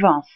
[0.00, 0.30] Vence.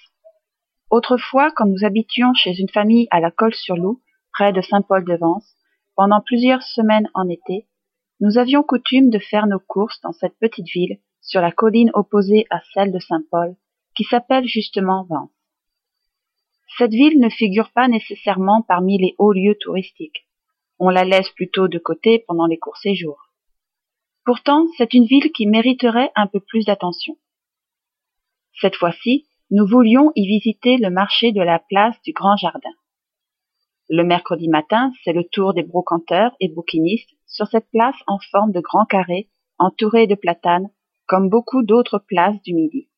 [0.91, 4.00] Autrefois, quand nous habitions chez une famille à la Colle-sur-Loup,
[4.33, 5.54] près de Saint-Paul-de-Vence,
[5.96, 7.67] pendant plusieurs semaines en été,
[8.21, 12.46] nous avions coutume de faire nos courses dans cette petite ville, sur la colline opposée
[12.51, 13.57] à celle de Saint-Paul,
[13.94, 15.31] qui s'appelle justement Vence.
[16.79, 20.27] Cette ville ne figure pas nécessairement parmi les hauts lieux touristiques.
[20.79, 23.30] On la laisse plutôt de côté pendant les courts séjours.
[24.24, 27.16] Pourtant, c'est une ville qui mériterait un peu plus d'attention.
[28.61, 32.70] Cette fois-ci, nous voulions y visiter le marché de la place du Grand Jardin.
[33.88, 38.52] Le mercredi matin, c'est le tour des brocanteurs et bouquinistes sur cette place en forme
[38.52, 39.28] de grand carré,
[39.59, 40.70] entourée de platanes,
[41.06, 42.89] comme beaucoup d'autres places du Midi.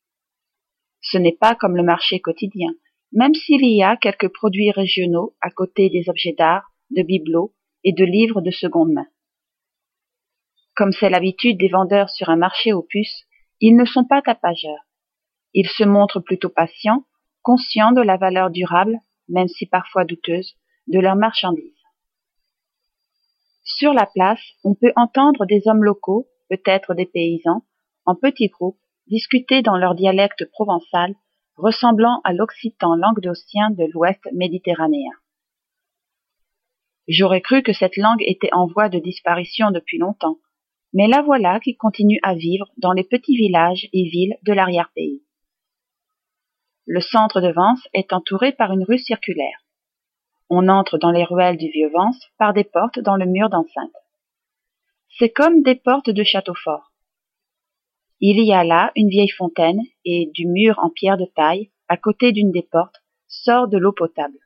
[1.01, 2.69] Ce n'est pas comme le marché quotidien,
[3.11, 7.93] même s'il y a quelques produits régionaux à côté des objets d'art, de bibelots et
[7.93, 9.07] de livres de seconde main.
[10.75, 13.25] Comme c'est l'habitude des vendeurs sur un marché aux puces,
[13.59, 14.85] ils ne sont pas tapageurs.
[15.53, 17.03] Ils se montrent plutôt patients,
[17.41, 18.97] conscients de la valeur durable,
[19.29, 20.55] même si parfois douteuse,
[20.87, 21.71] de leurs marchandises.
[23.63, 27.63] Sur la place, on peut entendre des hommes locaux, peut-être des paysans,
[28.05, 31.15] en petits groupes, discuter dans leur dialecte provençal,
[31.55, 35.11] ressemblant à l'occitan languedocien de l'ouest méditerranéen.
[37.07, 40.37] J'aurais cru que cette langue était en voie de disparition depuis longtemps,
[40.93, 45.12] mais la voilà qui continue à vivre dans les petits villages et villes de l'arrière-pays.
[46.85, 49.63] Le centre de Vence est entouré par une rue circulaire.
[50.49, 53.95] On entre dans les ruelles du vieux Vence par des portes dans le mur d'enceinte.
[55.17, 56.91] C'est comme des portes de château fort.
[58.19, 61.95] Il y a là une vieille fontaine et du mur en pierre de taille, à
[61.95, 64.37] côté d'une des portes, sort de l'eau potable.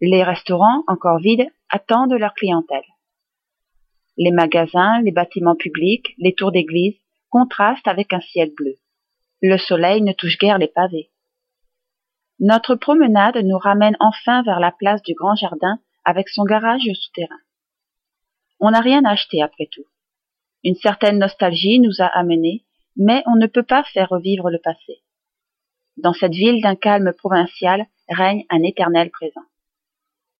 [0.00, 2.84] Les restaurants, encore vides, attendent leur clientèle.
[4.16, 6.96] Les magasins, les bâtiments publics, les tours d'église
[7.30, 8.76] contrastent avec un ciel bleu.
[9.42, 11.10] Le soleil ne touche guère les pavés.
[12.38, 17.40] Notre promenade nous ramène enfin vers la place du Grand Jardin avec son garage souterrain.
[18.60, 19.84] On n'a rien acheté après tout.
[20.62, 22.64] Une certaine nostalgie nous a amenés,
[22.96, 25.02] mais on ne peut pas faire revivre le passé.
[25.96, 29.42] Dans cette ville d'un calme provincial règne un éternel présent.